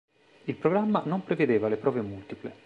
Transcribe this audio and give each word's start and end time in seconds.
Il 0.45 0.55
programma 0.55 1.03
non 1.05 1.23
prevedeva 1.23 1.67
le 1.67 1.77
prove 1.77 2.01
multiple. 2.01 2.55